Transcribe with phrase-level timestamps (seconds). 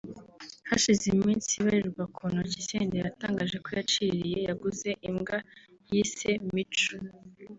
[0.69, 5.37] Hashize iminsi ibarirwa ku ntoki Senderi atangaje ko yaciririye [yaguze] imbwa
[5.89, 6.95] yise ‘Mico’